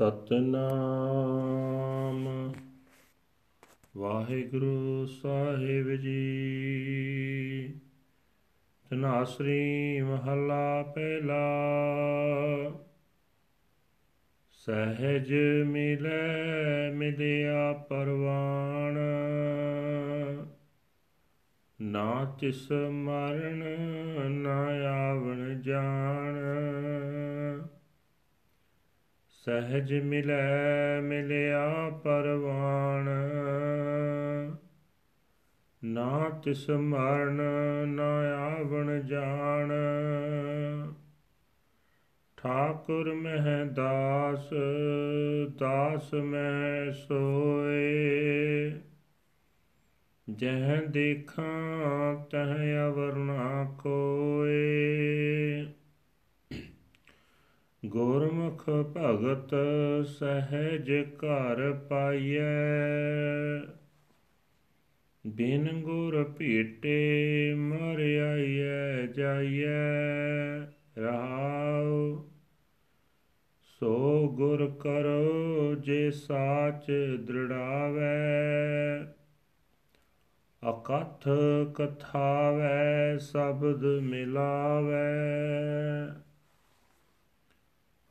ਸਤਨਾਮ। 0.00 2.52
ਵਾਹਿਗੁਰੂ 3.96 5.06
ਸਾਹਿਬ 5.06 5.94
ਜੀ। 5.94 6.40
ਤਨਾਸਰੀ 8.90 10.00
ਮਹੱਲਾ 10.00 10.82
ਪਹਿਲਾ। 10.82 11.58
ਸਹਿਜ 14.50 15.34
ਮਿਲੈ 15.66 16.92
ਮਿਲਿਆ 16.92 17.72
ਪਰਵਾਣ। 17.72 18.98
ਨਾ 21.80 22.36
ਤਿਸ 22.40 22.68
ਮਰਨ, 22.90 23.64
ਨਾ 24.30 24.66
ਆਵਣ 25.10 25.62
ਜਾਣ। 25.62 26.40
ਸਹਿਜ 29.50 29.94
ਮਿਲੈ, 29.94 31.00
ਮਿਲਿਆ 31.00 31.90
ਪਰਵਾਣ। 31.90 33.08
ਨਾ 35.84 36.30
ਤਿਸ 36.44 36.70
ਮਰਨ, 36.70 37.42
ਨਾ 37.88 38.36
ਆਵਣ 38.36 39.00
ਜਾਣ। 39.00 39.72
ਠਾਕੁਰ 42.36 43.14
ਮਹਿ 43.14 43.64
ਦਾਸ 43.72 44.50
ਦਾਸ 45.58 46.14
ਮੈਂ 46.14 46.92
ਸੋਏ। 46.92 48.72
ਜਹ 50.30 50.86
ਦੇਖਾਂ, 50.86 52.14
ਤਹ 52.24 52.54
ਅਵਰਣਾ 52.88 53.76
ਕੋਏ। 53.78 55.66
ਗੁਰਮੁਖ 57.86 58.70
ਭਗਤ 58.70 59.54
ਸਹਿਜ 60.06 60.90
ਘਰ 60.92 61.72
ਪਾਈਐ। 61.72 62.40
ਬਿਨ 65.26 65.80
ਗੁਰ 65.80 66.24
ਭੇਟੇ 66.24 67.54
ਮਰ 67.54 68.00
ਆਈਐ, 68.32 69.06
ਜਾਈਐ 69.06 70.60
ਰਹਾਉ। 70.98 72.28
ਸੋ 73.62 74.28
ਗੁਰ 74.28 74.70
ਕਰੋ 74.80 75.74
ਜੇ 75.74 76.10
ਸਾਚ 76.10 76.90
ਦ੍ਰਿੜਾਵੈ, 77.20 78.18
ਅਕਥ 80.70 81.28
ਕਥਾਵੈ, 81.74 83.18
ਸ਼ਬਦ 83.18 83.84
ਮਿਲਾਵੈ। 83.84 85.10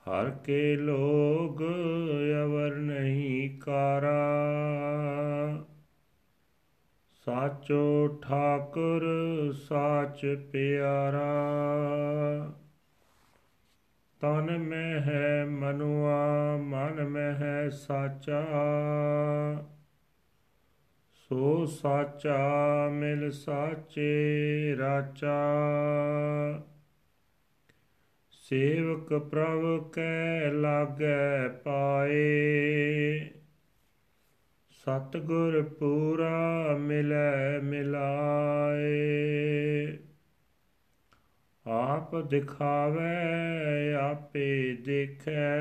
ਹਰ 0.10 0.30
ਕੇ 0.30 0.76
ਲੋਗ 0.76 1.64
ਅਵਰ 2.44 2.76
ਨਹੀਂ 2.76 3.60
ਕਾਰਾ। 3.60 4.38
ਸਾਚੋ 7.26 8.08
ਠਾਕੁਰ, 8.08 9.06
ਸਾਚ 9.54 10.38
ਪਿਆਰਾ। 10.52 11.28
ਤਨ 14.20 14.58
ਮੈਂ 14.58 15.02
ਹੈ 15.02 15.46
ਮਨੁਆ, 15.46 16.58
ਮਨ 16.58 17.08
ਮੈਂ 17.08 17.34
ਹੈ 17.34 17.70
ਸਾਚਾ। 17.70 18.44
ਸੋ 21.14 21.66
ਸਾਚਾ 21.66 22.48
ਮਿਲ 22.90 23.32
ਸਾਚੇ 23.32 24.20
ਰਾਚਾ। 24.80 25.42
ਸੇਵਕ 28.50 29.14
ਪ੍ਰਭ 29.14 29.92
ਕੈ 29.92 30.52
ਲਾਗੈ 30.52 31.48
ਪਾਏ। 31.48 32.40
ਸਤਗੁਰ 34.70 35.64
ਪੂਰਾ 35.80 36.78
ਮਿਲੈ 36.80 37.60
ਮਿਲਾਏ। 37.60 39.08
ਆਪ 41.68 42.16
ਦਿਖਾਵੇ, 42.16 43.94
ਆਪੇ 43.94 44.78
ਦੇਖੈ। 44.86 45.60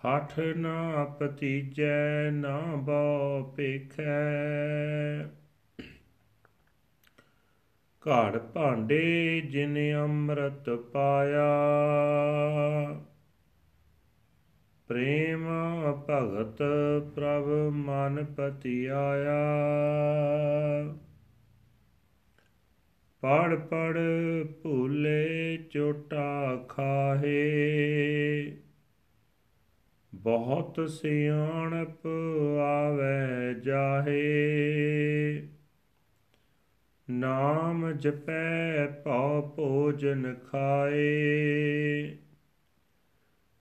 ਹਠ 0.00 0.38
ਨਾ 0.38 1.04
ਪਤੀਜੈ, 1.04 2.30
ਨਾ 2.30 2.60
ਬਉ 2.60 3.52
ਪੇਖੈ। 3.56 4.22
ਘੜ 8.08 8.38
ਭਾਂਡੇ 8.38 9.40
ਜਿਨ 9.40 9.76
ਅੰਮ੍ਰਿਤ 10.04 10.70
ਪਾਇਆ। 10.70 11.52
ਪ੍ਰੇਮ 14.88 15.46
ਭਗਤ 16.10 16.62
ਪ੍ਰਭ 17.14 17.46
ਮਨ 17.72 18.24
ਪਤੀ 18.24 18.86
ਆਇਆ 18.86 19.38
ਪੜ 23.20 23.54
ਪੜ 23.54 23.98
ਭੂਲੇ 24.62 25.56
ਚੋਟਾ 25.70 26.56
ਖਾਹੇ। 26.68 27.42
ਬਹੁਤ 30.14 30.90
ਸਿਆਣਪ 30.90 32.06
ਆਵੇ 32.60 33.54
ਜਾਹੇ। 33.60 34.22
ਨਾਮ 37.12 37.92
ਜਪੈ 37.92 38.86
ਭਉ 38.86 39.52
ਭੋਜਨ 39.56 40.36
ਖਾਏ। 40.50 42.16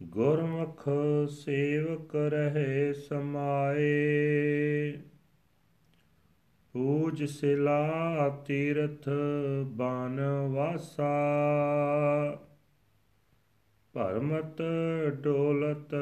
ਗੁਰਮੁਖ 0.04 0.90
ਸੇਵਕ 1.30 2.16
ਰਹੇ 2.16 2.94
ਸਮਾਏ। 2.94 4.94
ਪੂਜ 6.74 7.24
ਸਿਲਾ 7.24 7.90
ਤੀਰਥ 8.46 9.10
ਬਾਨ 9.66 10.20
ਵਾਸਾ। 10.52 11.20
ਭਰਮਤ 13.94 14.62
ਡੋਲਤ 15.14 15.96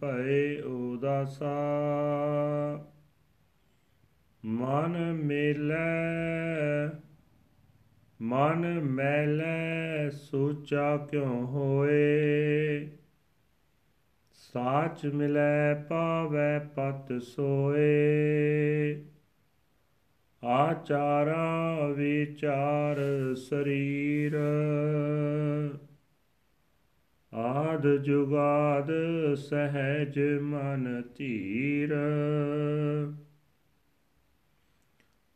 ਭਏ 0.00 0.60
ਉਦਾਸਾ। 0.60 1.56
ਮਨ 4.44 5.12
ਮੇਲੇ, 5.12 6.98
ਮਨ 8.22 8.80
ਮੈਲੇ 8.80 10.10
ਸੋਚਾ 10.10 10.96
ਕਿਉ 10.96 11.46
ਹੋਏ? 11.46 12.88
ਸਾਚ 14.32 15.06
ਮਿਲੈ 15.06 15.74
ਪਾਵੈ 15.74 16.58
ਪਤ 16.58 17.22
ਸੋਏ। 17.22 19.04
ਆਚਾਰਾ 20.44 21.76
ਵਿਚਾਰ 21.96 22.96
ਸਰੀਰ, 23.34 24.38
ਆਦ 27.34 27.96
ਜੁਗਾਦ 27.96 28.90
ਸਹਿਜ 29.34 30.20
ਮਨ 30.42 31.02
ਧੀਰ। 31.16 31.94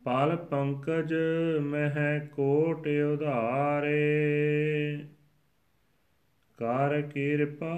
ਪਲ 0.04 0.36
ਪੰਕਜ 0.36 1.14
ਮਹਿ 1.60 2.26
ਕੋਟ 2.26 2.88
ਉਧਾਰੇ। 3.12 3.98
ਕਰ 6.56 7.02
ਕਿਰਪਾ 7.02 7.76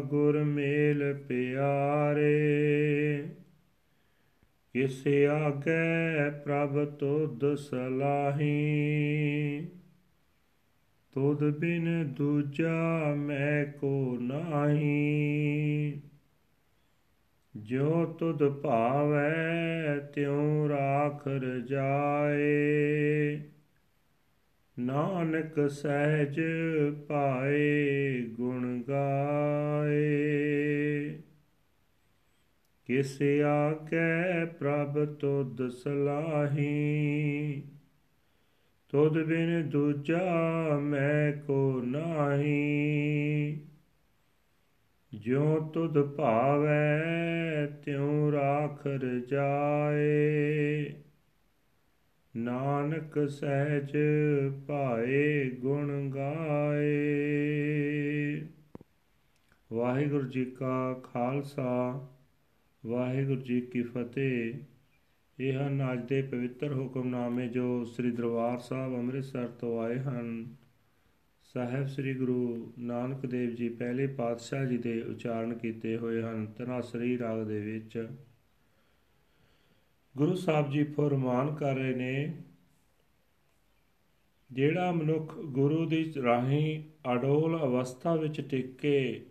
ਗੁਰ 0.00 0.44
ਮੇਲ 0.44 1.14
ਪਿਆਰੇ। 1.28 2.34
ਕਿਸ 4.72 5.04
ਆਗੇ 5.30 6.30
ਪ੍ਰਭ 6.44 6.84
ਤੁਧ 6.84 7.54
ਸਲਾਹੀ। 7.54 8.54
ਤੁਧ 11.12 11.58
ਬਿਨ 11.58 12.14
ਦੂਜਾ 12.16 13.14
ਮੈਂ 13.14 13.64
ਕੋ 13.64 14.18
ਨਾਹੀ। 14.20 16.00
ਜੋ 17.56 18.16
ਤੁਧ 18.18 18.48
ਭਾਵੈ, 18.48 19.74
ਤਿਉ 20.14 20.68
ਰਾਖ 20.68 21.28
ਰਜਾਏ 21.28 23.40
ਨਾਨਕ 24.78 25.70
ਸਹਿਜ 25.70 26.40
ਪਾਏ 27.08 28.22
ਗੁਣ 28.22 28.82
ਗਾਏ। 28.88 31.14
ਕਿਸ 32.86 33.22
ਆਗੇ 33.46 34.44
ਪ੍ਰਭ 34.44 35.04
ਤੁਧ 35.04 35.68
ਸਲਾਹੀ। 35.68 37.62
ਤੁਧ 38.88 39.22
ਬਿਨ 39.22 39.68
ਦੂਜਾ 39.68 40.78
ਮੈਂ 40.82 41.32
ਕੋ 41.32 41.82
ਨਾਹੀ। 41.84 43.60
ਜਿਉ 45.24 45.70
ਤੁਧ 45.70 46.02
ਭਾਵੈ, 46.02 47.02
ਤਿਉ 47.66 48.32
ਰਾਖ 48.32 48.86
ਰਜਾਏ 48.86 50.94
ਨਾਨਕ 52.36 53.28
ਸਹਿਜ 53.28 53.92
ਪਾਏ 54.68 55.50
ਗੁਣ 55.50 56.10
ਗਾਏ। 56.10 56.94
ਵਾਹਿਗੁਰੂ 59.72 60.28
ਜੀ 60.28 60.44
ਕਾ 60.44 60.94
ਖਾਲਸਾ, 60.94 62.08
ਵਾਹਿਗੁਰੂ 62.86 63.40
ਜੀ 63.40 63.60
ਕੀ 63.60 63.82
ਫਤਿਹ। 63.82 64.54
ਇਹ 65.40 65.52
ਹਨ 65.52 65.92
ਅੱਜ 65.92 66.08
ਦੇ 66.08 66.22
ਪਵਿੱਤਰ 66.22 66.72
ਹੁਕਮਨਾਮੇ 66.72 67.48
ਜੋ 67.48 67.84
ਸ੍ਰੀ 67.84 68.10
ਦਰਬਾਰ 68.10 68.58
ਸਾਹਿਬ 68.58 68.94
ਅੰਮ੍ਰਿਤਸਰ 68.94 69.46
ਤੋਂ 69.46 69.82
ਆਏ 69.82 69.98
ਹਨ। 69.98 70.54
ਸਾਹਿਬ 71.54 71.86
ਸ੍ਰੀ 71.86 72.14
ਗੁਰੂ 72.14 72.72
ਨਾਨਕ 72.78 73.26
ਦੇਵ 73.26 73.50
ਜੀ 73.50 73.68
ਪਹਿਲੇ 73.68 74.06
ਪਾਤਸ਼ਾਹ 74.06 74.64
ਜੀ 74.64 74.78
ਦੇ 74.78 75.02
ਉਚਾਰਨ 75.02 75.58
ਕੀਤੇ 75.58 75.96
ਹੋਏ 75.96 76.22
ਹਨ 76.22 76.46
ਤਨਾਸਰੀ 76.46 77.18
ਰਾਗ 77.18 77.42
ਦੇ 77.42 77.60
ਵਿੱਚ। 77.60 78.08
ਗੁਰੂ 80.16 80.34
ਸਾਹਿਬ 80.34 80.70
ਜੀ 80.70 80.84
ਫਰਮਾਨ 80.84 81.54
ਕਰ 81.54 81.74
ਰਹੇ 81.74 81.94
ਨੇ, 81.94 82.42
ਜਿਹੜਾ 84.52 84.92
ਮਨੁੱਖ 84.92 85.38
ਗੁਰੂ 85.38 85.86
ਦੀ 85.86 86.14
ਰਾਹੀਂ 86.22 86.82
ਅਡੋਲ 87.12 87.58
ਅਵਸਥਾ 87.58 88.14
ਵਿੱਚ 88.14 88.40
ਟਿਕ 88.40 88.78
ਕੇ 88.78 89.26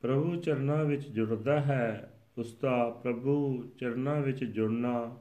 ਪ੍ਰਭੂ 0.00 0.36
ਚਰਨਾਂ 0.36 0.84
ਵਿੱਚ 0.84 1.08
ਜੁੜਦਾ 1.08 1.60
ਹੈ 1.60 2.20
ਉਸ 2.38 2.54
ਦਾ 2.54 2.90
ਪ੍ਰਭੂ 2.90 3.66
ਚਰਨਾਂ 3.78 4.20
ਵਿੱਚ 4.20 4.44
ਜੁੜਨਾ 4.44 5.16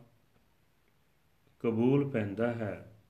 ਕਬੂਲ 1.59 2.09
ਪੈਂਦਾ 2.09 2.53
ਹੈ। 2.53 3.01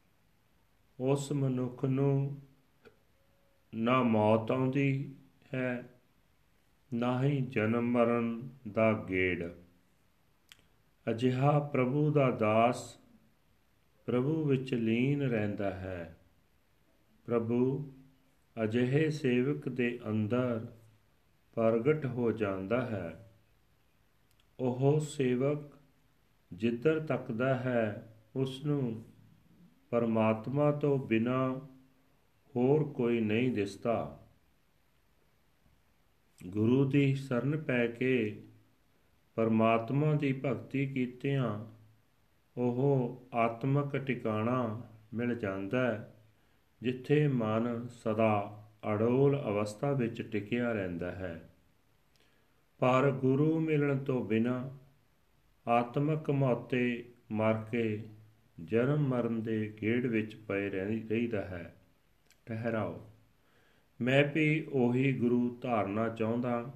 ਉਸ 1.00 1.32
ਮਨੁੱਖ 1.32 1.86
ਨੂੰ 1.86 2.42
ਨਾ 3.76 4.04
ਮੌਤ 4.04 4.52
ਆਉਂਦੀ 4.52 5.16
ਹੈ, 5.54 5.90
ਨਾ 6.94 7.24
ਹੀ 7.24 7.42
ਜਨਮ 7.42 7.92
ਮਰਨ 7.92 8.50
ਦਾ 8.72 8.94
ਗੇੜ। 8.94 9.52
ਅਜਿਹਾ 11.10 11.60
ਪ੍ਰਭੂ 11.60 12.12
ਦਾ 12.12 12.32
ਦਾਸ 12.32 12.98
ਪ੍ਰਭੂ 14.06 14.44
ਵਿੱਚ 14.44 14.74
ਲੀਨ 14.74 15.22
ਰਹਿੰਦਾ 15.22 15.70
ਹੈ। 15.70 16.18
ਪ੍ਰਭੂ 17.26 17.94
ਅਜਿਹੇ 18.64 19.10
ਸੇਵਕ 19.10 19.70
ਦੇ 19.70 20.00
ਅੰਦਰ 20.10 20.74
ਪ੍ਰਗਟ 21.54 22.06
ਹੋ 22.06 22.32
ਜਾਂਦਾ 22.32 22.86
ਹੈ। 22.86 23.34
ਉਹ 24.60 25.00
ਸੇਵਕ 25.00 25.72
ਜਿੱਧਰ 26.54 27.00
ਤੱਕਦਾ 27.00 27.56
ਹੈ 27.56 28.16
ਉਸ 28.36 28.66
ਨੂੰ 28.66 29.06
ਪਰਮਾਤਮਾ 29.90 30.72
ਤੋਂ 30.72 30.98
ਬਿਨਾ 31.00 31.62
ਹੋਰ 32.56 32.84
ਕੋਈ 32.84 33.22
ਨਹੀਂ 33.22 33.52
ਦਿਸਦਾ। 33.52 34.28
ਗੁਰੂ 36.48 36.90
ਦੀ 36.90 37.16
ਸ਼ਰਨ 37.16 37.64
ਪੈ 37.64 37.88
ਕੇ 37.88 38.44
ਪਰਮਾਤਮਾ 39.36 40.14
ਦੀ 40.14 40.34
ਭਗਤੀ 40.46 40.88
ਕੀਤਿਆਂ 40.88 41.66
ਉਹ 42.58 43.28
ਆਤਮਿਕ 43.34 43.98
ਟਿਕਾਣਾ 43.98 44.82
ਮਿਲ 45.14 45.36
ਜਾਂਦਾ 45.36 45.94
ਹੈ, 45.94 46.16
ਜਿੱਥੇ 46.82 47.28
ਮਨ 47.28 47.88
ਸਦਾ 47.88 48.64
ਅਡੋਲ 48.94 49.42
ਅਵਸਥਾ 49.42 49.92
ਵਿੱਚ 49.92 50.22
ਟਿਕਿਆ 50.22 50.72
ਰਹਿੰਦਾ 50.72 51.12
ਹੈ। 51.12 51.50
ਪਰ 52.80 53.12
ਗੁਰੂ 53.12 53.60
ਮਿਲਣ 53.60 53.98
ਤੋਂ 53.98 54.26
ਬਿਨਾ 54.26 54.78
ਆਤਮਿਕ 55.68 56.30
ਮੌਤੇ 56.30 57.14
ਮਰ 57.32 57.66
ਕੇ 57.72 58.04
ਜਨਮ 58.64 59.08
ਮਰਨ 59.08 59.42
ਦੇ 59.42 59.74
ਗੇੜ 59.82 60.06
ਵਿੱਚ 60.06 60.36
ਪਏ 60.36 60.70
ਰਹਿੰਦਾ 60.70 61.42
ਹੈ। 61.42 61.75
ਠਹਿਰਾਓ। 62.48 63.02
ਮੈਂ 64.00 64.24
ਵੀ 64.34 64.66
ਉਹੀ 64.72 65.12
ਗੁਰੂ 65.14 65.58
ਧਾਰਨਾ 65.62 66.08
ਚਾਹੁੰਦਾ, 66.10 66.74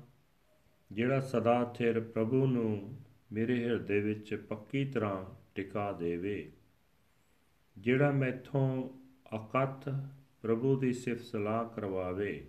ਜਿਹੜਾ 0.92 1.20
ਸਦਾ 1.20 1.64
ਥਿਰ 1.78 2.00
ਪ੍ਰਭੂ 2.00 2.46
ਨੂੰ 2.48 2.96
ਮੇਰੇ 3.32 3.64
ਹਿਰਦੇ 3.66 4.00
ਵਿੱਚ 4.00 4.34
ਪੱਕੀ 4.50 4.86
ਤਰ੍ਹਾਂ 4.86 5.26
ਟਿਕਾ 5.56 5.92
ਦੇਵੇ, 5.92 6.52
ਜਿਹੜਾ 7.78 8.12
ਮੈਥੋਂ 8.12 8.90
ਅਕਥ 9.36 9.90
ਪ੍ਰਭੂ 10.42 10.76
ਦੀ 10.76 10.94
ਸਿਫਤ 10.94 11.22
ਸਲਾਹ 11.22 11.66
ਕਰਵਾਵੇ 11.66 12.48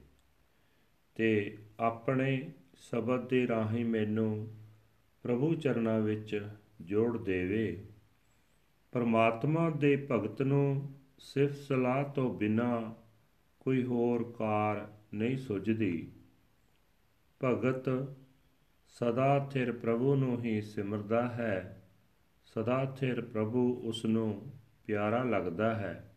ਤੇ 1.15 1.59
ਆਪਣੇ 1.81 2.51
ਸ਼ਬਦ 2.81 3.29
ਦੇ 3.29 3.47
ਰਾਹੀਂ 3.49 3.85
ਮੈਨੂੰ 3.85 4.49
ਪ੍ਰਭੂ 5.23 5.55
ਚਰਨਾਂ 5.55 6.01
ਵਿੱਚ 6.01 6.49
ਜੋੜ 6.81 7.19
ਦੇਵੇ। 7.19 7.85
ਪਰਮਾਤਮਾ 8.93 9.71
ਦੇ 9.71 9.97
ਭਗਤ 10.11 10.43
ਨੂੰ 10.43 10.95
ਸਿਫਤ 11.19 11.57
ਸਲਾਹ 11.57 12.05
ਤੋਂ 12.05 12.35
ਬਿਨਾ 12.35 12.95
ਕੋਈ 13.61 13.85
ਹੋਰ 13.85 14.33
ਕਾਰ 14.39 14.93
ਨਹੀਂ 15.15 15.39
ਸੁਝਦੀ। 15.39 16.12
ਭਗਤ 17.45 18.17
ਸਦਾ 18.89 19.49
ਥਿਰ 19.53 19.73
ਪ੍ਰਭੂ 19.73 20.15
ਨੂੰ 20.15 20.45
ਹੀ 20.45 20.62
ਸਿਮਰਦਾ 20.62 21.29
ਹੈ। 21.29 21.89
ਸਦਾ 22.45 22.85
ਥਿਰ 22.85 23.21
ਪ੍ਰਭੂ 23.21 23.75
ਉਸ 23.85 24.05
ਨੂੰ 24.05 24.53
ਪਿਆਰਾ 24.87 25.23
ਲੱਗਦਾ 25.23 25.75
ਹੈ। 25.75 26.15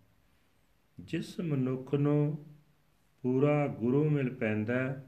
ਜਿਸ 1.00 1.40
ਮਨੁੱਖ 1.40 1.96
ਨੂੰ 1.96 2.46
ਪੂਰਾ 3.22 3.68
ਗੁਰੂ 3.68 4.10
ਮਿਲ 4.10 4.36
ਪੈਂਦਾ 4.36 5.04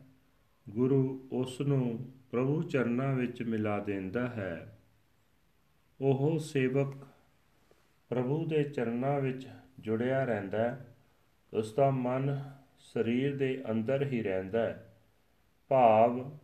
ਗੁਰੂ 0.69 1.27
ਉਸ 1.31 1.61
ਨੂੰ 1.61 2.11
ਪ੍ਰਭੂ 2.31 2.63
ਚਰਨਾਂ 2.63 3.13
ਵਿੱਚ 3.13 3.43
ਮਿਲਾ 3.43 3.79
ਦਿੰਦਾ 3.79 4.27
ਹੈ। 4.27 4.79
ਉਹ 6.01 6.39
ਸੇਵਕ 6.39 6.93
ਪ੍ਰਭੂ 8.09 8.45
ਦੇ 8.45 8.63
ਚਰਨਾਂ 8.63 9.21
ਵਿੱਚ 9.21 9.47
ਜੁੜਿਆ 9.79 10.23
ਰਹਿੰਦਾ 10.23 10.85
ਉਸ 11.53 11.73
ਦਾ 11.73 11.89
ਮਨ 11.89 12.51
ਸਰੀਰ 12.79 13.37
ਦੇ 13.37 13.63
ਅੰਦਰ 13.71 14.07
ਹੀ 14.07 14.23
ਰਹਿੰਦਾ 14.23 14.85
ਭਾਵ 15.67 16.37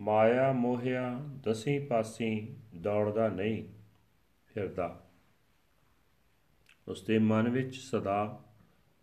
ਮਾਇਆ 0.00 0.52
ਮੋਹਿਆ 0.52 1.14
ਦਸੀਂ 1.18 1.86
ਪਾਸੀ 1.86 2.56
ਦੌੜਦਾ 2.76 3.28
ਨਹੀਂ 3.28 3.68
ਫਿਰਦਾ। 4.46 5.06
ਉਸ 6.88 7.04
ਦੇ 7.04 7.18
ਮਨ 7.18 7.48
ਵਿੱਚ 7.48 7.76
ਸਦਾ 7.76 8.44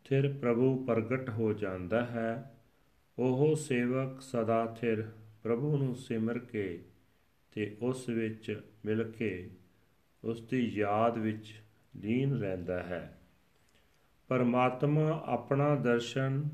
ਥਿਰ 0.03 0.33
ਪ੍ਰਭੂ 0.33 0.85
ਪ੍ਰਗਟ 0.85 1.29
ਹੋ 1.29 1.53
ਜਾਂਦਾ 1.53 2.05
ਹੈ। 2.05 2.49
ਉਹ 3.19 3.55
ਸੇਵਕ 3.55 4.21
ਸਦਾ 4.21 4.65
ਥਿਰ 4.65 5.11
ਪ੍ਰਭੂ 5.43 5.77
ਨੂੰ 5.77 5.95
ਸਿਮਰ 5.95 6.39
ਕੇ 6.39 6.85
ਤੇ 7.51 7.77
ਉਸ 7.81 8.09
ਵਿੱਚ 8.09 8.61
ਮਿਲ 8.85 9.11
ਕੇ 9.11 9.49
ਉਸ 10.23 10.41
ਦੀ 10.41 10.65
ਯਾਦ 10.65 11.17
ਵਿੱਚ 11.17 11.61
ਲੀਨ 11.95 12.39
ਰਹਿੰਦਾ 12.39 12.83
ਹੈ। 12.83 13.19
ਪਰਮਾਤਮਾ 14.29 15.23
ਆਪਣਾ 15.25 15.75
ਦਰਸ਼ਨ 15.75 16.49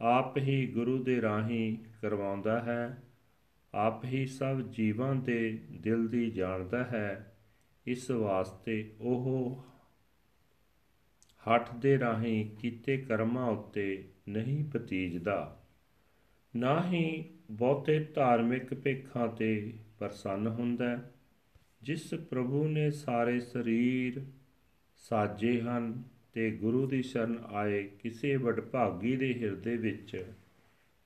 ਆਪ 0.00 0.38
ਹੀ 0.38 0.66
ਗੁਰੂ 0.66 1.04
ਦੇ 1.04 1.22
ਰਾਹੀਂ 1.22 1.76
ਕਰਵਾਉਂਦਾ 2.02 2.60
ਹੈ, 2.60 3.02
ਆਪ 3.74 4.04
ਹੀ 4.04 4.26
ਸਭ 4.26 4.60
ਜੀਵਾਂ 4.60 5.14
ਦੇ 5.14 5.58
ਦਿਲ 5.70 6.08
ਦੀ 6.08 6.30
ਜਾਣਦਾ 6.30 6.84
ਹੈ, 6.84 7.34
ਇਸ 7.86 8.10
ਵਾਸਤੇ 8.10 8.94
ਉਹ 9.00 9.64
ਹੱਠ 11.46 11.74
ਦੇ 11.74 11.98
ਰਾਹੀਂ 11.98 12.56
ਕੀਤੇ 12.56 12.96
ਕਰਮਾਂ 12.96 13.46
ਉੱਤੇ 13.50 14.08
ਨਹੀਂ 14.28 14.64
ਪਤੀਜਦਾ 14.64 15.56
ਨਾ 16.56 16.84
ਹੀ 16.84 17.24
ਬਹੁਤੇ 17.50 17.98
ਧਾਰਮਿਕ 18.14 18.74
ਭੇਖਾਂ 18.74 19.28
ਤੇ 19.28 19.78
ਪ੍ਰਸੰਨ 19.98 20.46
ਹੁੰਦਾ 20.46 20.98
ਜਿਸ 21.82 22.14
ਪ੍ਰਭੂ 22.14 22.68
ਨੇ 22.68 22.90
ਸਾਰੇ 22.90 23.40
ਸਰੀਰ 23.40 24.22
ਸਾਜੇ 24.96 25.60
ਹਨ 25.60 26.02
ਤੇ 26.32 26.50
ਗੁਰੂ 26.50 26.86
ਦੀ 26.86 27.02
ਸ਼ਰਨ 27.02 27.38
ਆਏ 27.52 27.82
ਕਿਸੇ 27.98 28.36
ਵਡਭਾਗੀ 28.36 29.16
ਦੇ 29.16 29.32
ਹਿਰਦੇ 29.34 29.76
ਵਿੱਚ 29.76 30.24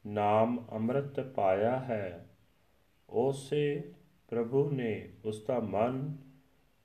ਨਾਮ 0.04 0.64
ਅੰਮ੍ਰਿਤ 0.72 1.20
ਪਾਇਆ 1.20 1.78
ਹੈ। 1.78 2.26
ਉਸੇ 3.08 3.92
ਪ੍ਰਭੂ 4.28 4.70
ਨੇ 4.70 5.08
ਉਸ 5.24 5.44
ਦਾ 5.46 5.58
ਮਨ 5.60 6.16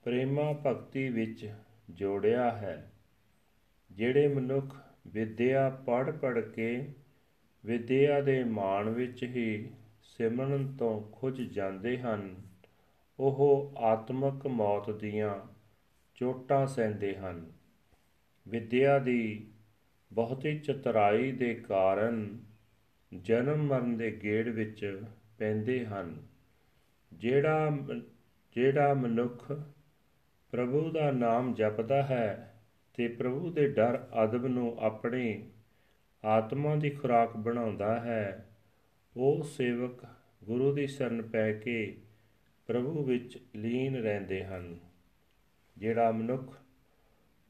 ਪ੍ਰੇਮਾ 0.06 0.52
ਭਗਤੀ 0.66 1.08
ਵਿੱਚ 1.08 1.50
ਜੋੜਿਆ 1.90 2.50
ਹੈ, 2.50 2.92
ਜਿਹੜੇ 3.90 4.28
ਮਨੁੱਖ 4.28 4.76
ਵਿਦਿਆ 5.06 5.68
ਪੜ੍ਹ 5.86 6.10
ਪੜ੍ਹ 6.12 6.40
ਕੇ 6.40 6.92
ਵਿਦਿਆ 7.64 8.20
ਦੇ 8.20 8.42
ਮਾਣ 8.44 8.88
ਵਿੱਚ 8.88 9.22
ਹੀ 9.22 9.70
ਸਿਮਰਨ 10.02 10.76
ਤੋਂ 10.76 11.00
ਖੁੱਜ 11.12 11.40
ਜਾਂਦੇ 11.42 11.98
ਹਨ, 11.98 12.34
ਉਹ 13.18 13.72
ਆਤਮਿਕ 13.76 14.46
ਮੌਤ 14.46 14.90
ਦੀਆਂ 14.90 15.34
ਚੋਟਾਂ 16.14 16.66
ਸਹਿੰਦੇ 16.66 17.16
ਹਨ। 17.16 17.50
ਵਿਦਿਆ 18.50 18.98
ਦੀ 18.98 19.46
ਬਹੁਤੀ 20.10 20.58
ਚਤਰਾਈ 20.58 21.32
ਦੇ 21.32 21.54
ਕਾਰਨ 21.54 22.38
ਜਨਮ 23.12 23.62
ਮਰਨ 23.62 23.96
ਦੇ 23.96 24.10
ਗੇੜ 24.22 24.48
ਵਿੱਚ 24.48 25.04
ਪੈਂਦੇ 25.38 25.84
ਹਨ, 25.86 26.14
ਜਿਹੜਾ 27.12 27.70
ਜਿਹੜਾ 28.56 28.94
ਮਨੁੱਖ 28.94 29.52
ਪ੍ਰਭੂ 30.52 30.90
ਦਾ 30.90 31.10
ਨਾਮ 31.10 31.54
ਜਪਦਾ 31.54 32.02
ਹੈ 32.02 32.54
ਤੇ 32.94 33.08
ਪ੍ਰਭੂ 33.08 33.50
ਦੇ 33.50 33.66
ਡਰ 33.68 33.98
ਅਦਬ 34.24 34.46
ਨੂੰ 34.46 34.76
ਆਪਣੀ 34.78 35.50
ਆਤਮਾ 36.24 36.74
ਦੀ 36.76 36.90
ਖੁਰਾਕ 36.90 37.36
ਬਣਾਉਂਦਾ 37.36 37.98
ਹੈ, 38.00 38.46
ਉਹ 39.16 39.42
ਸੇਵਕ 39.42 40.04
ਗੁਰੂ 40.44 40.74
ਦੀ 40.74 40.86
ਸ਼ਰਨ 40.86 41.22
ਪੈ 41.22 41.52
ਕੇ 41.52 41.96
ਪ੍ਰਭੂ 42.68 43.04
ਵਿੱਚ 43.04 43.38
ਲੀਨ 43.56 43.96
ਰਹਿੰਦੇ 43.96 44.44
ਹਨ, 44.44 44.78
ਜਿਹੜਾ 45.76 46.10
ਮਨੁੱਖ 46.12 46.56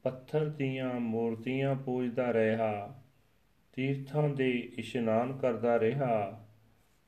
ਪੱਥਰ 0.03 0.49
ਦੀਆਂ 0.49 0.99
ਮੂਰਤੀਆਂ 0.99 1.75
ਪੂਜਦਾ 1.75 2.33
ਰਿਹਾ, 2.33 3.01
ਤੀਰਥਾਂ 3.73 4.29
ਦੇ 4.29 4.71
ਇਸ਼ਨਾਨ 4.77 5.37
ਕਰਦਾ 5.37 5.79
ਰਿਹਾ, 5.79 6.45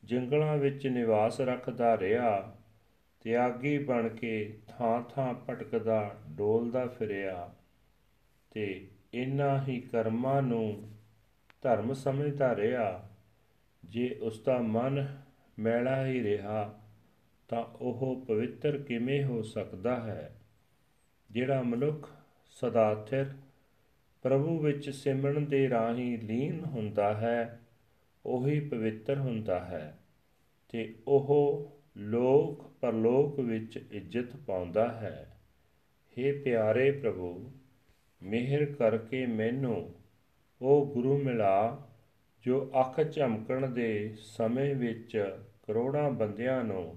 ਜੰਗਲਾਂ 0.03 0.57
ਵਿੱਚ 0.57 0.88
ਨਿਵਾਸ 0.88 1.41
ਰੱਖਦਾ 1.41 1.97
ਰਿਹਾ, 1.97 2.55
ਤਿਆਗੀ 3.21 3.77
ਬਣ 3.77 4.09
ਕੇ 4.09 4.57
ਥਾਂ 4.67 5.01
ਥਾਂ 5.01 5.33
ਭਟਕਦਾ, 5.33 6.15
ਡੋਲਦਾ 6.29 6.88
ਫਿਰਿਆ 6.88 7.53
ਤੇ 8.51 8.88
ਇਨ੍ਹਾਂ 9.13 9.63
ਹੀ 9.63 9.81
ਕਰਮਾਂ 9.81 10.41
ਨੂੰ 10.41 10.89
ਧਰਮ 11.62 11.93
ਸਮਝਦਾ 11.93 12.55
ਰਿਹਾ। 12.55 13.09
ਜੇ 13.85 14.17
ਉਸ 14.21 14.43
ਦਾ 14.43 14.57
ਮਨ 14.57 15.17
ਮੈਲਾ 15.59 16.05
ਹੀ 16.05 16.23
ਰਿਹਾ, 16.23 16.79
ਤਾਂ 17.47 17.63
ਉਹ 17.63 18.25
ਪਵਿੱਤਰ 18.27 18.77
ਕਿਵੇਂ 18.77 19.23
ਹੋ 19.23 19.41
ਸਕਦਾ 19.41 19.95
ਹੈ? 19.95 20.41
ਜਿਹੜਾ 21.31 21.62
ਮਨੁੱਖ 21.62 22.09
ਸਦਾ 22.53 22.93
ਸਥਿਰ 22.95 23.25
ਪ੍ਰਭੂ 24.24 24.57
ਵਿੱਚ 24.60 24.89
ਸਿਮਰਨ 24.89 25.45
ਦੇ 25.45 25.69
ਰਾਹੀਂ 25.69 26.17
ਲੀਨ 26.19 26.63
ਹੁੰਦਾ 26.65 27.13
ਹੈ, 27.13 27.60
ਉਹੀ 28.25 28.60
ਪਵਿੱਤਰ 28.60 29.17
ਹੁੰਦਾ 29.17 29.60
ਹੈ, 29.60 29.98
ਤੇ 30.69 30.93
ਉਹ 31.07 31.72
ਲੋਕ 31.98 32.72
ਪਰਲੋਕ 32.81 33.39
ਵਿੱਚ 33.39 33.79
ਇੱਜ਼ਤ 33.91 34.36
ਪਾਉਂਦਾ 34.38 34.88
ਹੈ। 34.91 35.39
हे 36.17 36.33
ਪਿਆਰੇ 36.43 36.91
ਪ੍ਰਭੂ, 36.91 37.51
ਮਿਹਰ 38.22 38.65
ਕਰਕੇ 38.65 39.25
ਮੈਨੂੰ 39.25 39.93
ਉਹ 40.62 40.86
ਗੁਰੂ 40.93 41.17
ਮਿਲਾ, 41.17 41.88
ਜੋ 42.43 42.72
ਅੱਖ 42.79 43.01
ਝਮਕਣ 43.12 43.69
ਦੇ 43.69 44.15
ਸਮੇਂ 44.17 44.75
ਵਿੱਚ 44.75 45.17
ਕਰੋੜਾਂ 45.67 46.10
ਬੰਦਿਆਂ 46.12 46.63
ਨੂੰ 46.63 46.95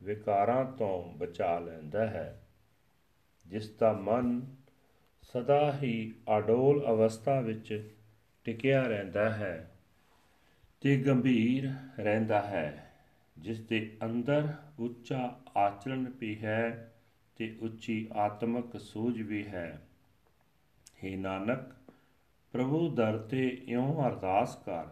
ਵਿਕਾਰਾਂ 0.00 0.64
ਤੋਂ 0.72 1.02
ਬਚਾ 1.12 1.58
ਲੈਂਦਾ 1.58 2.06
ਹੈ, 2.06 2.40
ਜਿਸ 3.46 3.70
ਦਾ 3.70 3.92
ਮਨ 3.92 4.40
ਸਦਾ 5.32 5.78
ਹੀ 5.82 6.14
ਅਡੋਲ 6.38 6.86
ਅਵਸਥਾ 6.86 7.40
ਵਿੱਚ 7.40 7.94
ਟਿਕਿਆ 8.44 8.82
ਰਹਿੰਦਾ 8.82 9.30
ਹੈ 9.30 9.70
ਤੇ 10.80 10.96
ਗੰਭੀਰ 10.96 11.72
ਰਹਿੰਦਾ 11.98 12.42
ਹੈ, 12.42 12.92
ਜਿਸ 13.38 13.60
ਦੇ 13.60 13.96
ਅੰਦਰ 14.04 14.52
ਉੱਚਾ 14.78 15.40
ਆਚਰਣ 15.56 16.10
ਵੀ 16.18 16.38
ਹੈ 16.38 16.94
ਤੇ 17.36 17.58
ਉੱਚੀ 17.60 18.08
ਆਤਮਿਕ 18.12 18.80
ਸੂਝ 18.80 19.22
ਵੀ 19.22 19.46
ਹੈ। 19.46 19.88
हे 21.04 21.18
ਨਾਨਕ, 21.18 21.74
ਪ੍ਰਭੂ 22.52 22.94
ਦਰ 22.94 23.18
ਤੇ 23.18 23.62
ਇਉਂ 23.66 24.04
ਅਰਦਾਸ 24.06 24.56
ਕਰ 24.56 24.84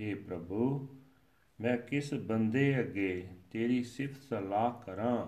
हे 0.00 0.18
ਪ੍ਰਭੂ, 0.18 0.88
ਮੈਂ 1.60 1.76
ਕਿਸ 1.76 2.14
ਬੰਦੇ 2.14 2.80
ਅੱਗੇ 2.80 3.28
ਤੇਰੀ 3.50 3.84
ਸਿਫਤ 3.84 4.22
ਸਲਾਹ 4.22 4.84
ਕਰਾਂ? 4.86 5.26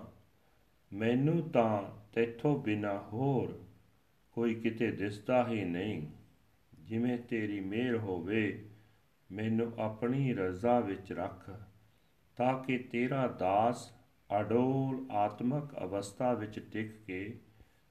ਮੈਨੂੰ 0.95 1.49
ਤਾਂ 1.49 1.83
ਤੇਥੋਂ 2.13 2.63
ਬਿਨਾ 2.63 2.99
ਹੋਰ 2.99 3.68
ਕੋਈ 4.39 4.55
ਕਿਤੇ 4.55 4.91
ਦਿਸਦਾ 4.91 5.47
ਹੀ 5.47 5.65
ਨਹੀਂ। 5.65 6.07
ਜਿਵੇਂ 6.79 7.17
ਤੇਰੀ 7.17 7.59
ਮਿਹਰ 7.59 7.97
ਹੋਵੇ 7.97 8.69
ਮੈਨੂੰ 9.31 9.73
ਆਪਣੀ 9.79 10.33
ਰਜ਼ਾ 10.33 10.79
ਵਿੱਚ 10.79 11.13
ਰੱਖ 11.13 11.49
ਤਾਂ 12.37 12.63
ਕਿ 12.63 12.77
ਤੇਰਾ 12.77 13.27
ਦਾਸ 13.27 13.91
ਅਡੋਲ 14.39 15.11
ਆਤਮਕ 15.11 15.83
ਅਵਸਥਾ 15.83 16.33
ਵਿੱਚ 16.33 16.59
ਟਿਕ 16.59 16.91
ਕੇ 17.07 17.39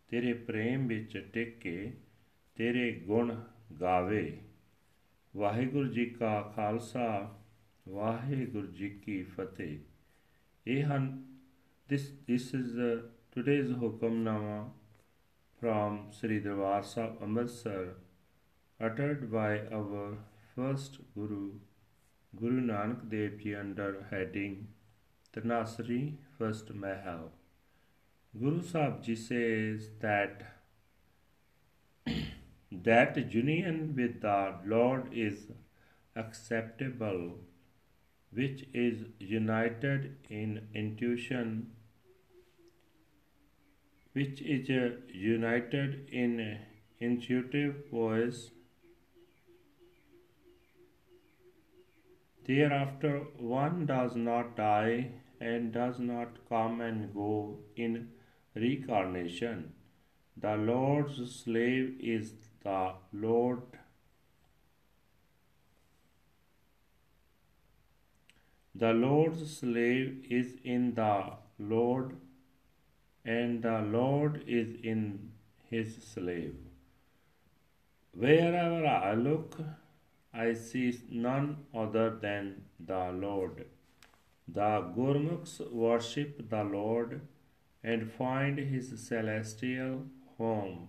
ਤੇਰੇ 0.09 0.33
ਪ੍ਰੇਮ 0.33 0.87
ਵਿੱਚ 0.87 1.31
ਟਿਕ 1.33 1.59
ਕੇ 1.59 1.97
ਤੇਰੇ 2.55 2.93
ਗੁਣ 2.93 3.43
ਗਾਵੇ। 3.81 4.41
ਵਾਹਿਗੁਰੂ 5.37 5.89
ਜੀ 5.89 6.07
ਕਾ 6.07 6.53
ਖਾਲਸਾ 6.57 7.39
ਵਾਹਿਗੁਰੂ 7.89 8.67
ਜੀ 8.67 8.91
ਕੀ 8.91 9.23
ਫਤਿਹ। 9.23 9.79
ਇਹ 10.67 10.85
ਹਨ 10.85 11.25
this 11.95 12.03
this 12.33 12.61
is 12.61 12.67
uh, 12.67 13.03
today's 13.39 13.83
hukamnama 13.83 14.71
from 15.61 16.07
Sri 16.11 16.39
Darbar 16.41 16.83
Sahib 16.85 17.23
Amritsar 17.23 17.95
uttered 18.81 19.31
by 19.33 19.61
our 19.79 20.19
first 20.55 20.99
Guru 21.15 21.53
Guru 22.37 22.61
Nanak 22.61 23.09
Dev 23.11 23.39
Ji 23.41 23.55
under 23.57 24.07
heading 24.11 24.69
Tanasri 25.33 26.17
First 26.39 26.73
Mahal. 26.75 27.33
Guru 28.39 28.63
Sahib 28.63 29.03
Ji 29.03 29.17
says 29.17 29.91
that 30.01 30.45
that 32.71 33.35
union 33.35 33.95
with 33.97 34.21
the 34.21 34.55
Lord 34.65 35.13
is 35.13 35.49
acceptable, 36.15 37.39
which 38.31 38.65
is 38.73 39.05
united 39.19 40.17
in 40.29 40.69
intuition, 40.75 41.73
which 44.19 44.41
is 44.43 44.69
united 45.23 46.09
in 46.21 46.59
intuitive 46.99 47.75
voice. 47.91 48.51
Thereafter, 52.47 53.13
one 53.37 53.85
does 53.87 54.17
not 54.17 54.57
die 54.57 55.11
and 55.41 55.73
does 55.73 55.99
not 56.01 56.39
come 56.49 56.81
and 56.81 57.13
go 57.15 57.59
in 57.77 58.09
reincarnation. 58.55 59.73
The 60.37 60.57
Lord's 60.57 61.19
slave 61.35 61.99
is 62.01 62.33
the 62.63 62.95
Lord. 63.13 63.63
The 68.75 68.93
Lord's 68.93 69.59
slave 69.59 70.25
is 70.31 70.57
in 70.65 70.95
the 70.95 71.13
Lord, 71.59 72.17
and 73.25 73.63
the 73.63 73.81
Lord 73.81 74.43
is 74.47 74.75
in 74.83 75.31
his 75.71 75.97
slave. 76.03 76.57
Wherever 78.13 78.87
I 78.87 79.15
look, 79.15 79.59
I 80.33 80.55
see 80.55 80.99
none 81.11 81.65
other 81.75 82.11
than 82.11 82.63
the 82.81 83.11
Lord. 83.13 83.67
The 84.47 84.71
Gurmukhs 84.97 85.61
worship 85.71 86.49
the 86.49 86.65
Lord 86.65 87.21
and 87.83 88.11
find 88.11 88.59
his 88.59 88.93
celestial 89.07 90.07
home. 90.39 90.89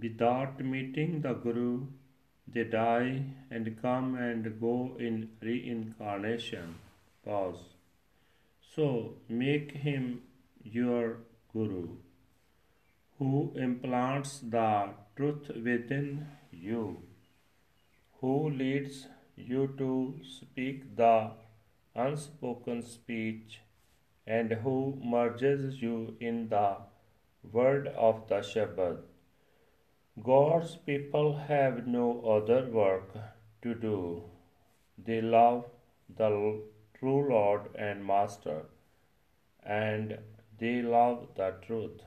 Without 0.00 0.60
meeting 0.60 1.22
the 1.22 1.32
Guru, 1.32 1.86
they 2.46 2.64
die 2.64 3.24
and 3.50 3.80
come 3.80 4.14
and 4.16 4.60
go 4.60 4.96
in 4.98 5.30
reincarnation. 5.40 6.76
Pause. 7.24 7.64
So 8.74 9.14
make 9.28 9.72
him 9.72 10.22
your 10.72 11.18
Guru, 11.52 11.96
who 13.18 13.52
implants 13.56 14.40
the 14.40 14.90
truth 15.16 15.50
within 15.64 16.26
you, 16.50 17.02
who 18.20 18.50
leads 18.50 19.06
you 19.36 19.74
to 19.78 20.18
speak 20.22 20.96
the 20.96 21.30
unspoken 21.94 22.82
speech, 22.82 23.60
and 24.26 24.52
who 24.52 24.98
merges 25.02 25.80
you 25.80 26.16
in 26.20 26.48
the 26.48 26.76
word 27.52 27.88
of 27.88 28.28
the 28.28 28.40
Shabad. 28.52 28.98
God's 30.22 30.76
people 30.76 31.36
have 31.48 31.86
no 31.86 32.20
other 32.36 32.66
work 32.70 33.16
to 33.62 33.74
do. 33.74 34.24
They 34.98 35.20
love 35.20 35.66
the 36.08 36.30
true 36.98 37.28
Lord 37.30 37.68
and 37.78 38.04
Master, 38.04 38.62
and 39.62 40.18
they 40.58 40.80
love 40.82 41.28
the 41.36 41.54
truth. 41.66 42.00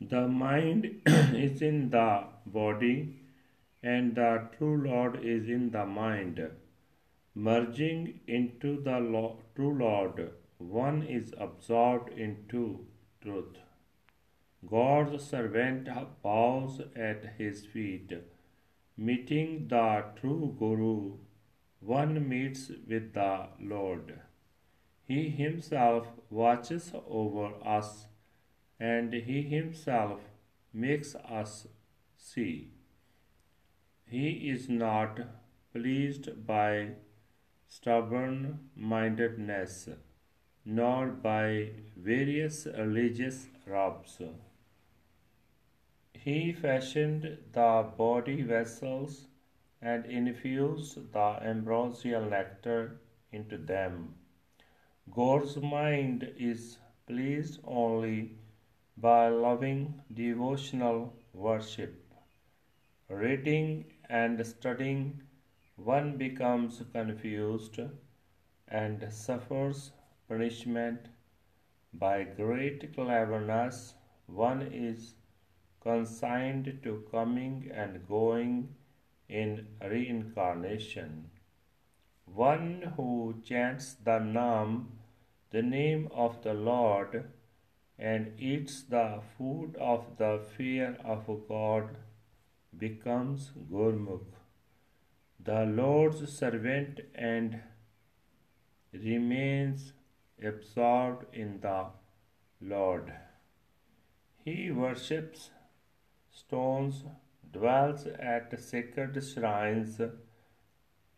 the 0.00 0.28
mind 0.28 1.00
is 1.06 1.62
in 1.62 1.90
the 1.90 2.24
body 2.46 3.20
and 3.82 4.14
the 4.14 4.48
true 4.56 4.76
Lord 4.86 5.24
is 5.24 5.48
in 5.48 5.70
the 5.70 5.86
mind. 5.86 6.40
Merging 7.34 8.20
into 8.26 8.80
the 8.82 8.98
true 9.54 9.78
Lord, 9.78 10.32
one 10.58 11.02
is 11.02 11.34
absorbed 11.38 12.12
into 12.18 12.86
truth. 13.22 13.58
God's 14.70 15.24
servant 15.24 15.88
bows 16.22 16.80
at 16.96 17.34
his 17.38 17.64
feet. 17.66 18.12
Meeting 18.96 19.68
the 19.68 20.04
true 20.20 20.54
Guru, 20.58 21.18
one 21.80 22.28
meets 22.28 22.70
with 22.88 23.12
the 23.12 23.48
Lord. 23.60 24.20
He 25.02 25.28
himself 25.28 26.06
watches 26.30 26.92
over 27.08 27.52
us 27.64 28.06
and 28.80 29.12
he 29.12 29.42
himself 29.42 30.20
makes 30.72 31.14
us 31.14 31.66
see. 32.16 32.70
He 34.06 34.50
is 34.50 34.68
not 34.68 35.20
pleased 35.72 36.46
by 36.46 36.90
stubborn 37.66 38.70
mindedness, 38.76 39.88
nor 40.64 41.08
by 41.08 41.70
various 41.96 42.66
religious 42.66 43.48
robes. 43.66 44.20
He 46.24 46.54
fashioned 46.54 47.36
the 47.52 47.86
body 47.98 48.40
vessels 48.40 49.28
and 49.82 50.06
infused 50.06 51.12
the 51.12 51.38
ambrosial 51.42 52.24
nectar 52.24 52.98
into 53.30 53.58
them. 53.58 54.14
God's 55.10 55.58
mind 55.58 56.32
is 56.38 56.78
pleased 57.06 57.60
only 57.64 58.38
by 58.96 59.28
loving 59.28 60.00
devotional 60.14 61.14
worship. 61.34 62.14
Reading 63.10 63.92
and 64.08 64.46
studying, 64.46 65.24
one 65.76 66.16
becomes 66.16 66.82
confused 66.90 67.78
and 68.68 69.12
suffers 69.12 69.92
punishment 70.26 71.08
by 71.92 72.24
great 72.24 72.94
cleverness. 72.94 73.92
One 74.26 74.62
is 74.62 75.14
consigned 75.84 76.80
to 76.82 77.04
coming 77.10 77.70
and 77.72 78.08
going 78.08 78.74
in 79.28 79.66
reincarnation. 79.80 81.30
One 82.24 82.94
who 82.96 83.34
chants 83.44 83.94
the 83.94 84.18
Nam, 84.18 84.98
the 85.50 85.62
name 85.62 86.08
of 86.12 86.42
the 86.42 86.54
Lord, 86.54 87.24
and 87.98 88.32
eats 88.40 88.82
the 88.82 89.20
food 89.36 89.76
of 89.76 90.16
the 90.16 90.40
fear 90.56 90.96
of 91.04 91.26
God 91.48 91.96
becomes 92.76 93.50
Gurmukh, 93.70 94.32
the 95.38 95.64
Lord's 95.64 96.32
servant, 96.36 97.00
and 97.14 97.60
remains 98.92 99.92
absorbed 100.42 101.26
in 101.32 101.60
the 101.60 101.86
Lord. 102.60 103.12
He 104.44 104.70
worships 104.70 105.50
stones, 106.34 107.04
dwells 107.52 108.06
at 108.18 108.60
sacred 108.60 109.22
shrines 109.24 110.00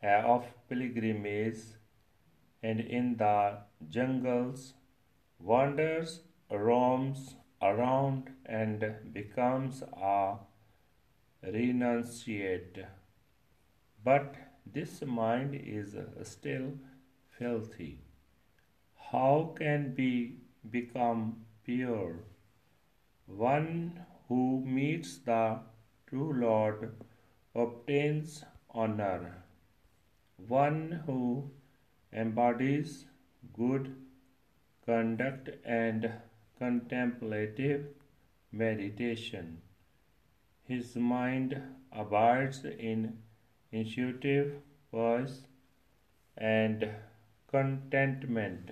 of 0.02 0.44
pilgrimage, 0.68 1.62
and 2.62 2.80
in 2.80 3.16
the 3.16 3.58
jungles 3.88 4.74
wanders, 5.38 6.20
roams 6.50 7.36
around, 7.62 8.30
and 8.44 8.84
becomes 9.12 9.82
a 9.82 10.36
renunciate. 11.44 12.84
But 14.04 14.34
this 14.66 15.02
mind 15.02 15.54
is 15.54 15.96
still 16.22 16.72
filthy. 17.38 18.00
How 19.10 19.54
can 19.56 19.94
be 19.94 20.40
become 20.70 21.44
pure? 21.64 22.16
One 23.26 24.04
who 24.28 24.62
meets 24.64 25.18
the 25.18 25.58
true 26.06 26.32
Lord 26.32 26.94
obtains 27.54 28.44
honor. 28.70 29.44
One 30.48 31.02
who 31.06 31.50
embodies 32.12 33.06
good 33.52 33.94
conduct 34.84 35.50
and 35.64 36.10
contemplative 36.58 37.86
meditation. 38.52 39.62
His 40.64 40.96
mind 40.96 41.60
abides 41.92 42.64
in 42.64 43.18
intuitive 43.72 44.54
poise 44.90 45.42
and 46.36 46.88
contentment. 47.50 48.70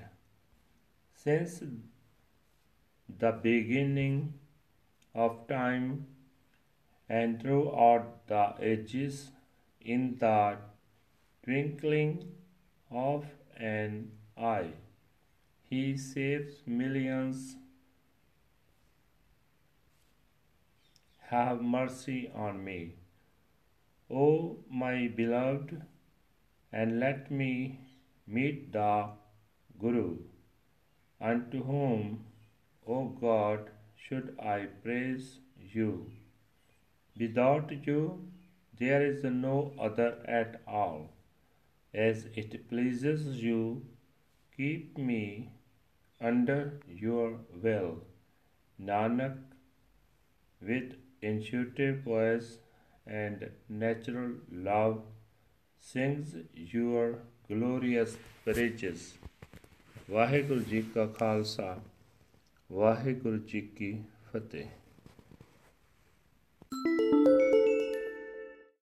Since 1.15 1.63
the 3.09 3.33
beginning 3.33 4.35
of 5.15 5.47
time 5.49 6.07
and 7.09 7.41
throughout 7.41 8.27
the 8.27 8.55
ages 8.61 9.31
in 9.81 10.17
the 10.19 10.57
twinkling 11.45 12.33
of 12.91 13.25
an 13.57 14.11
eye. 14.37 14.73
He 15.69 15.97
saves 15.97 16.63
millions. 16.67 17.57
Have 21.29 21.63
mercy 21.63 22.31
on 22.35 22.63
me, 22.65 22.95
O 24.11 24.59
my 24.71 25.09
beloved, 25.09 25.83
and 26.73 27.01
let 27.01 27.31
me 27.31 27.81
meet 28.27 28.73
the 28.73 29.09
Guru, 29.81 30.19
unto 31.21 31.65
whom, 31.65 32.25
O 32.87 33.07
God, 33.07 33.71
should 34.04 34.36
I 34.40 34.68
praise 34.84 35.40
you. 35.74 36.12
Without 37.20 37.72
you, 37.86 38.28
there 38.80 39.06
is 39.06 39.24
no 39.24 39.74
other 39.80 40.10
at 40.26 40.62
all. 40.66 41.10
As 41.94 42.26
it 42.36 42.70
pleases 42.70 43.44
you, 43.44 43.84
keep 44.56 44.98
me 44.98 45.52
under 46.22 46.80
your 46.88 47.40
will. 47.64 48.04
Nanak, 48.82 49.38
with 50.62 50.94
intuitive 51.22 52.02
voice 52.04 52.58
and 53.06 53.50
natural 53.68 54.34
love, 54.52 55.02
sings 55.80 56.36
your 56.54 57.20
glorious 57.48 58.18
praises. 58.46 59.14
Waheguru 60.10 60.62
ji 60.70 60.82
ਕਾ 60.94 61.06
ਖਾਲਸਾ 61.06 61.78
ਵਾਹਿਗੁਰੂ 62.75 63.39
ਜੀ 63.39 63.61
ਕੀ 63.61 64.05
ਫਤਿਹ। 64.25 64.69